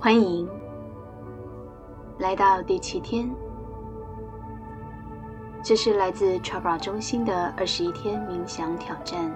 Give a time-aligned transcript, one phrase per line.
[0.00, 0.48] 欢迎。
[2.18, 3.28] 来到第七天。
[5.60, 9.28] 这是来自 TRABRA 中心的二十一天冥想挑战，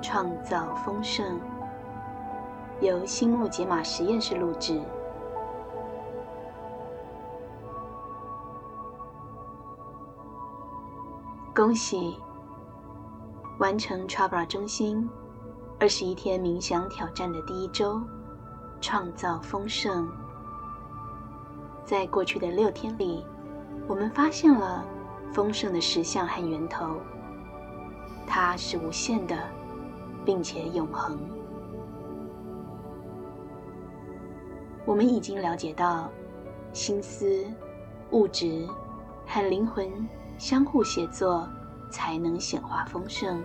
[0.00, 1.38] 创造丰盛，
[2.80, 4.80] 由新木解码实验室录制。
[11.54, 12.16] 恭喜。
[13.58, 15.08] 完成 TRABRA 中心
[15.78, 18.00] 二十一天冥想挑战的第一周，
[18.82, 20.06] 创造丰盛。
[21.86, 23.24] 在过去的六天里，
[23.88, 24.84] 我们发现了。
[25.32, 26.96] 丰盛的实相和源头，
[28.26, 29.34] 它是无限的，
[30.26, 31.18] 并且永恒。
[34.84, 36.10] 我们已经了解到，
[36.74, 37.46] 心思、
[38.10, 38.68] 物质
[39.26, 39.90] 和灵魂
[40.36, 41.48] 相互协作，
[41.90, 43.42] 才能显化丰盛。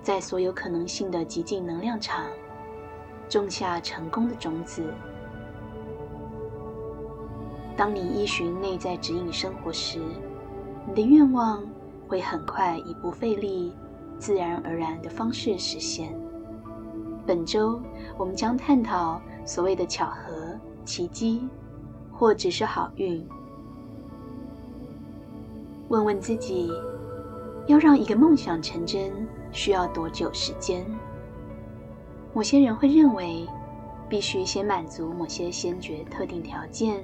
[0.00, 2.24] 在所有可能性的极尽能量场，
[3.28, 4.82] 种下成功的种子。
[7.76, 10.00] 当你依循内在指引生活时，
[10.86, 11.62] 你的愿望
[12.08, 13.72] 会很快以不费力、
[14.18, 16.12] 自然而然的方式实现。
[17.26, 17.80] 本周
[18.16, 21.46] 我们将探讨所谓的巧合、奇迹，
[22.10, 23.24] 或只是好运。
[25.88, 26.72] 问问自己，
[27.66, 29.12] 要让一个梦想成真
[29.52, 30.84] 需要多久时间？
[32.38, 33.44] 某些人会认为，
[34.08, 37.02] 必须先满足某些先决特定条件。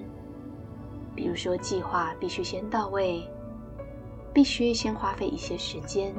[1.12, 3.28] 比如说，计划必须先到位，
[4.32, 6.14] 必须先花费一些时间，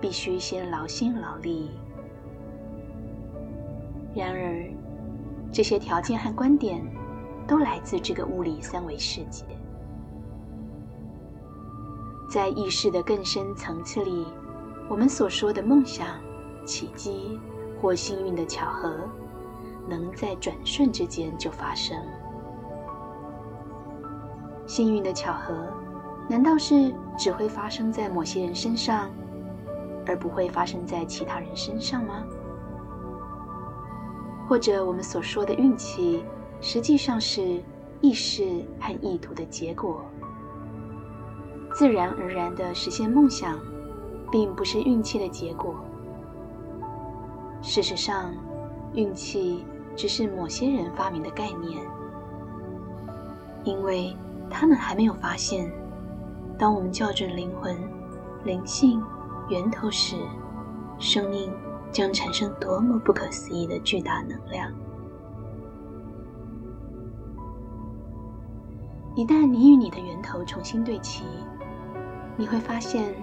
[0.00, 1.70] 必须先劳心劳力。
[4.14, 4.64] 然而，
[5.52, 6.82] 这些条件和观点
[7.46, 9.44] 都来自这个物理三维世界。
[12.30, 14.24] 在意识的更深层次里，
[14.88, 16.18] 我们所说的梦想、
[16.64, 17.38] 奇迹
[17.80, 18.92] 或幸运的巧合，
[19.88, 21.96] 能在转瞬之间就发生。
[24.66, 25.54] 幸运的巧合，
[26.28, 29.10] 难道是只会发生在某些人身上，
[30.06, 32.24] 而不会发生在其他人身上吗？
[34.48, 36.24] 或者我们所说的运气，
[36.60, 37.62] 实际上是
[38.00, 40.02] 意识和意图的结果？
[41.74, 43.58] 自然而然的实现梦想，
[44.32, 45.74] 并不是运气的结果。
[47.62, 48.32] 事实上，
[48.94, 49.64] 运气
[49.96, 51.78] 只是某些人发明的概念，
[53.64, 54.16] 因为。
[54.50, 55.70] 他们还没有发现，
[56.58, 57.76] 当我们校准灵魂、
[58.44, 58.98] 灵性
[59.50, 60.16] 源头时，
[60.98, 61.52] 生命
[61.92, 64.72] 将产生多么不可思议的巨大能量。
[69.14, 71.24] 一旦你与你的源头重新对齐，
[72.34, 73.14] 你会发现，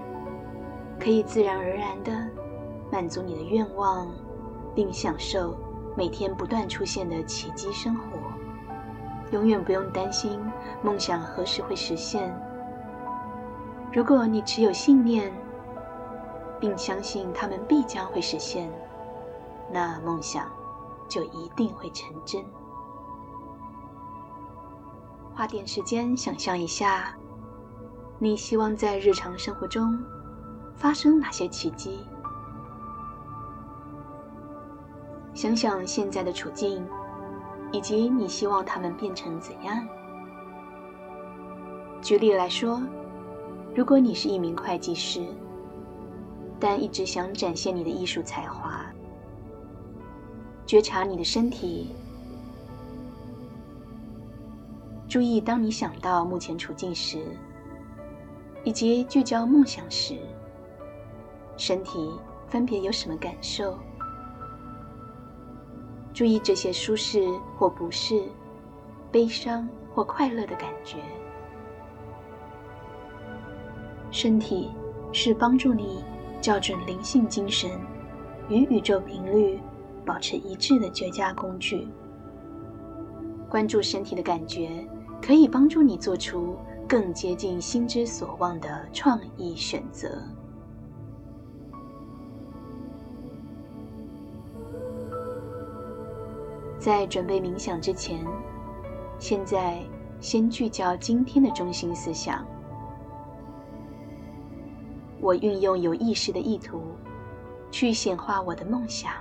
[1.00, 2.12] 可以自然而然的
[2.92, 4.08] 满足你的愿望，
[4.76, 5.58] 并享受
[5.96, 8.04] 每天不断出现的奇迹生活。
[9.32, 10.40] 永远不用担心
[10.84, 12.32] 梦想何时会实现。
[13.92, 15.34] 如果你持有信念，
[16.60, 18.70] 并相信他们必将会实现，
[19.72, 20.48] 那梦想
[21.08, 22.44] 就一定会成真。
[25.34, 27.16] 花点时间想象一下，
[28.20, 29.98] 你希望在日常生活中
[30.76, 32.06] 发生哪些奇迹？
[35.36, 36.84] 想想现在的处境。
[37.72, 39.86] 以及你希望他们变成怎样？
[42.02, 42.82] 举例来说，
[43.76, 45.26] 如果你是一名会计师，
[46.58, 48.86] 但一直想展现你的艺术才华，
[50.66, 51.90] 觉察你的身体，
[55.10, 57.26] 注意当你想到目前处境时，
[58.64, 60.18] 以及聚焦梦想时，
[61.58, 62.10] 身体
[62.48, 63.78] 分别有什么感受？
[66.16, 67.28] 注意这些舒适
[67.58, 68.24] 或不适、
[69.12, 70.98] 悲伤或快乐的感觉。
[74.12, 74.72] 身体
[75.12, 76.02] 是帮助你
[76.40, 77.70] 校准灵性精神
[78.48, 79.60] 与宇宙频率
[80.06, 81.86] 保持一致的绝佳工具。
[83.50, 84.88] 关注身体的感觉，
[85.22, 86.56] 可以帮助你做出
[86.88, 90.22] 更接近心之所望的创意选择。
[96.78, 98.24] 在准备冥想之前，
[99.18, 99.82] 现在
[100.20, 102.46] 先聚焦今天的中心思想。
[105.20, 106.82] 我运用有意识的意图，
[107.72, 109.12] 去显化我的梦想。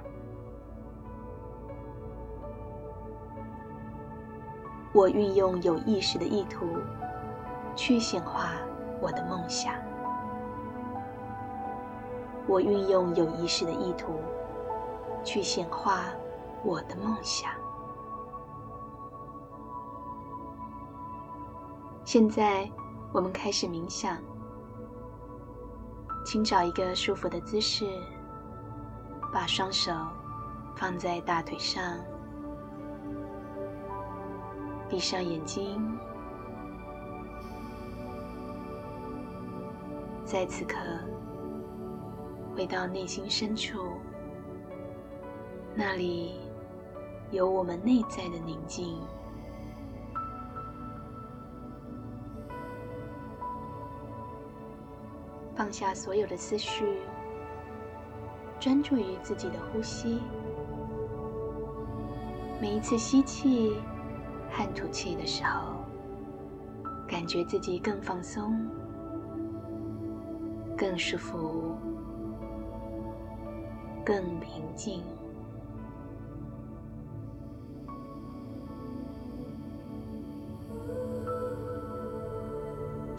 [4.92, 6.66] 我运用有意识的意图，
[7.74, 8.52] 去显化
[9.00, 9.72] 我的梦想。
[12.46, 14.12] 我运用有意识的意图，
[15.24, 16.12] 去显化。
[16.64, 17.50] 我的梦想。
[22.04, 22.70] 现在，
[23.12, 24.16] 我们开始冥想。
[26.24, 27.84] 请找一个舒服的姿势，
[29.30, 29.92] 把双手
[30.74, 31.82] 放在大腿上，
[34.88, 35.98] 闭上眼睛，
[40.24, 40.78] 在此刻
[42.56, 43.78] 回到内心深处，
[45.74, 46.40] 那里
[47.34, 48.96] 有我们内在的宁静。
[55.56, 57.00] 放下所有的思绪，
[58.58, 60.20] 专注于自己的呼吸。
[62.60, 63.76] 每一次吸气
[64.50, 65.74] 和吐气的时候，
[67.06, 68.68] 感觉自己更放松、
[70.76, 71.76] 更舒服、
[74.04, 75.02] 更平静。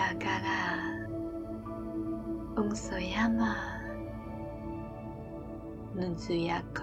[0.00, 0.40] だか
[2.56, 3.54] ら嘘山
[5.94, 6.80] ぬずやこ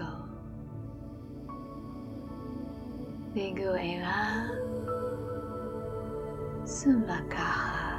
[3.34, 4.46] でぐえが
[6.64, 7.94] すまかは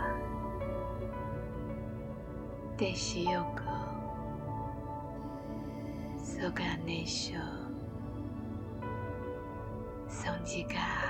[2.78, 3.64] でしよこ
[6.24, 7.40] そがねしょ
[10.08, 11.09] そんじか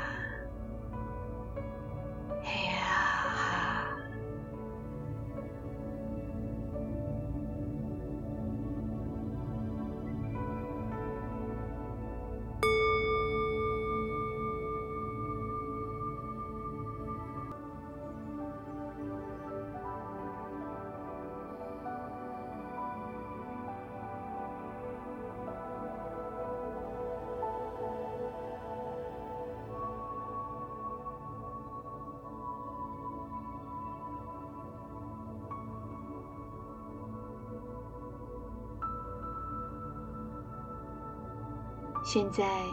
[42.12, 42.64] 现在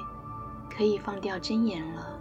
[0.67, 2.19] 可以放掉真言了，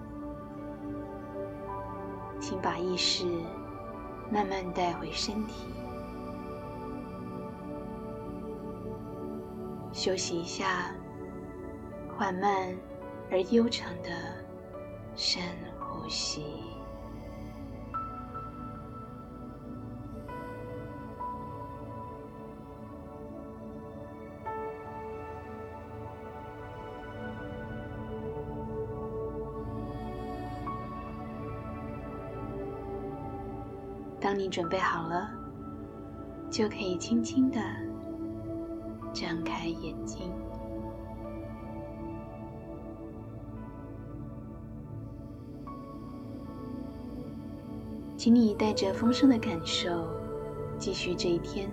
[2.39, 3.25] 请把意识
[4.31, 5.65] 慢慢带回身体，
[9.93, 10.95] 休息一下，
[12.19, 12.77] 缓慢
[13.31, 14.11] 而悠长的
[15.15, 15.43] 深
[15.81, 16.76] 呼吸。
[34.27, 35.31] 当你准备好了，
[36.51, 37.61] 就可以轻轻的
[39.13, 40.33] 张开眼睛。
[48.17, 50.09] 请你带着丰盛的感受
[50.77, 51.71] 继续这一天，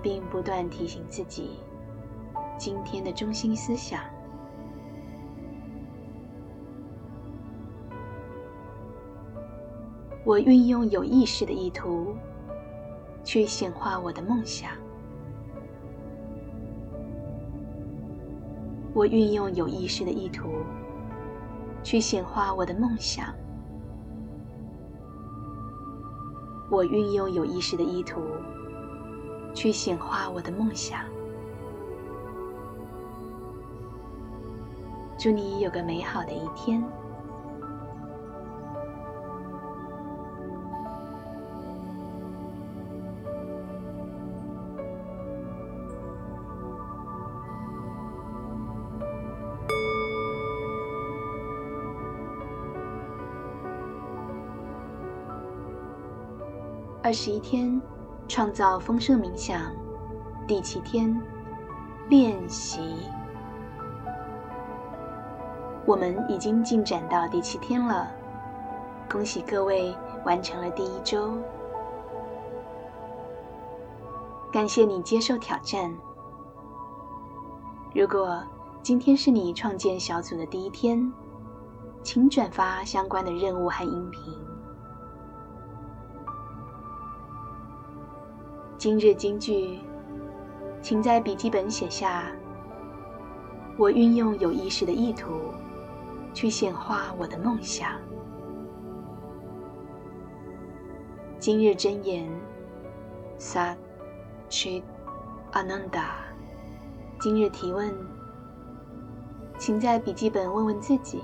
[0.00, 1.58] 并不断提醒自己
[2.56, 4.00] 今天的中心思想。
[10.28, 12.14] 我运用有意识的意图，
[13.24, 14.72] 去显化我的梦想。
[18.92, 20.50] 我运用有意识的意图，
[21.82, 23.34] 去显化我的梦想。
[26.70, 28.20] 我运用有意识的意图，
[29.54, 31.00] 去显化我的梦想。
[35.16, 36.84] 祝你有个美好的一天。
[57.08, 57.80] 二十一天，
[58.28, 59.72] 创造丰盛冥想，
[60.46, 61.18] 第七天
[62.10, 62.96] 练习。
[65.86, 68.12] 我们已经进展到第七天了，
[69.10, 69.96] 恭喜各位
[70.26, 71.32] 完成了第一周。
[74.52, 75.90] 感谢你接受挑战。
[77.94, 78.38] 如果
[78.82, 81.10] 今天是你创建小组的第一天，
[82.02, 84.38] 请转发相关的任务和音频。
[88.78, 89.80] 今日金句，
[90.80, 92.30] 请在笔记本写下：
[93.76, 95.32] 我运用有意识的意图，
[96.32, 97.90] 去显化我的梦想。
[101.40, 102.30] 今日真言
[103.36, 103.74] ：Sat
[104.48, 104.84] Chit
[105.50, 106.10] Ananda。
[107.18, 107.92] 今日提问，
[109.58, 111.20] 请在笔记本问问自己：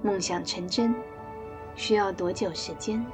[0.00, 0.94] 梦想成真
[1.74, 3.04] 需要多久时间？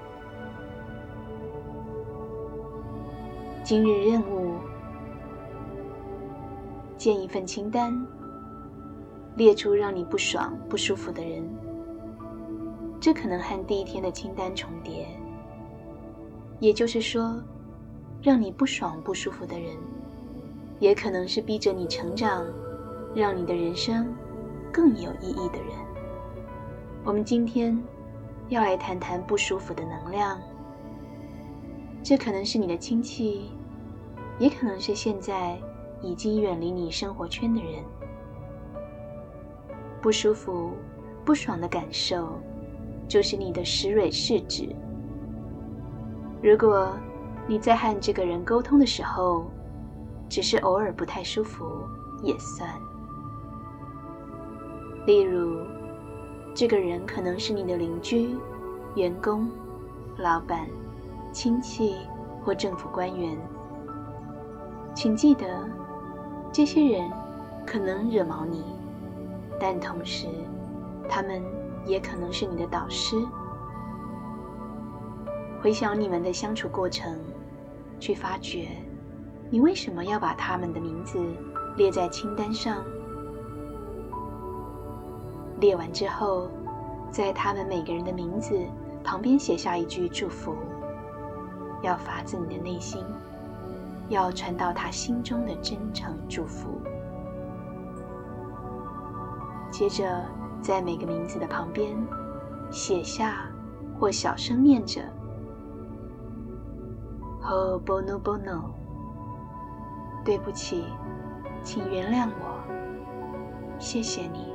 [3.71, 4.57] 今日任务：
[6.97, 8.05] 建一份清单，
[9.37, 11.49] 列出让你不爽、不舒服的人。
[13.01, 15.07] 这可能和第一天的清单重叠，
[16.59, 17.41] 也就是说，
[18.21, 19.77] 让你不爽、不舒服的人，
[20.81, 22.45] 也可能是逼着你成长、
[23.15, 24.13] 让你的人生
[24.73, 25.69] 更有意义的人。
[27.05, 27.81] 我们今天
[28.49, 30.41] 要来谈谈不舒服的能量，
[32.03, 33.49] 这可能是你的亲戚。
[34.41, 35.57] 也可能是现在
[36.01, 37.85] 已经远离你生活圈的人，
[40.01, 40.73] 不舒服、
[41.27, 42.41] 不爽的感受，
[43.07, 44.75] 就是你的石蕊试纸。
[46.43, 46.97] 如果
[47.47, 49.45] 你在和这个人沟通的时候，
[50.27, 51.67] 只是偶尔不太舒服，
[52.23, 52.67] 也算。
[55.07, 55.61] 例如，
[56.55, 58.39] 这个人可能是你的邻居、
[58.95, 59.51] 员工、
[60.17, 60.67] 老板、
[61.31, 61.97] 亲戚
[62.43, 63.37] 或政府官员。
[65.03, 65.67] 请记得，
[66.53, 67.11] 这些人
[67.67, 68.63] 可能惹毛你，
[69.59, 70.27] 但同时，
[71.09, 71.43] 他们
[71.87, 73.17] 也可能是你的导师。
[75.63, 77.19] 回想你们的相处过程，
[77.99, 78.69] 去发掘
[79.49, 81.19] 你为什么要把他们的名字
[81.79, 82.85] 列在清单上。
[85.61, 86.51] 列完之后，
[87.11, 88.55] 在他们每个人的名字
[89.03, 90.55] 旁边写下一句祝福，
[91.81, 93.03] 要发自你的内心，
[94.11, 96.79] 要传到他心中的真诚祝福。
[99.71, 100.23] 接着，
[100.61, 101.97] 在每个名字的旁边
[102.71, 103.49] 写下
[103.99, 105.01] 或小声念着
[107.41, 108.73] “Ho bono bono”，
[110.25, 110.85] 对不起，
[111.63, 112.61] 请原谅我，
[113.79, 114.53] 谢谢你。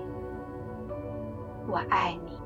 [1.68, 2.38] 我爱你。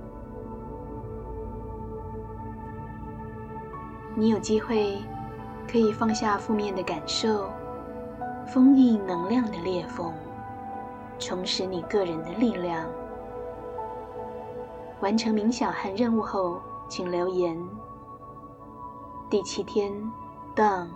[4.15, 4.97] 你有机会
[5.71, 7.47] 可以放下负面的感受，
[8.47, 10.11] 封印能量的裂缝，
[11.19, 12.89] 重拾你个人的力量。
[14.99, 17.55] 完成冥想和任务后，请留言。
[19.29, 19.93] 第七天
[20.55, 20.87] ，Done。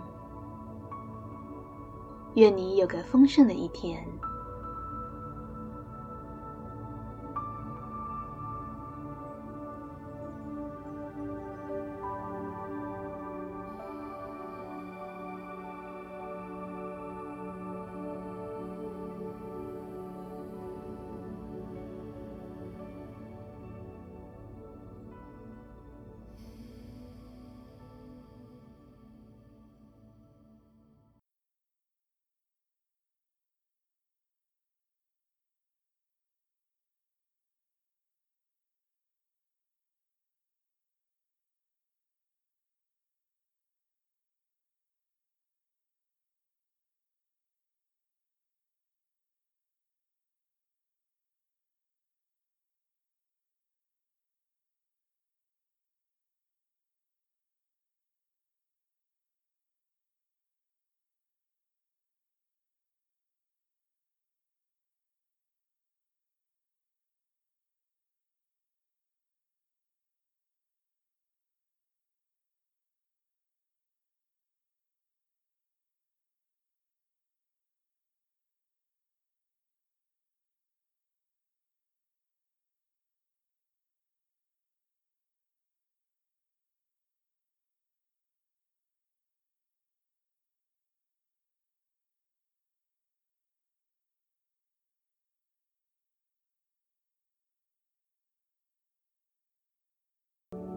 [2.34, 4.04] 愿你有个丰盛的一天。